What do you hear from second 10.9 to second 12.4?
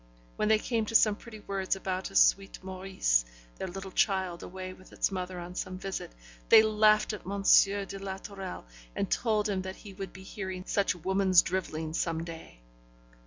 woman's drivelling some